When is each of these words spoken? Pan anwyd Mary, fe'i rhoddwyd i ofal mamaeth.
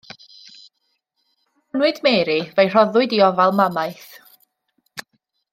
Pan 0.05 1.77
anwyd 1.83 2.01
Mary, 2.09 2.39
fe'i 2.61 2.71
rhoddwyd 2.73 3.15
i 3.19 3.23
ofal 3.29 3.55
mamaeth. 3.61 4.11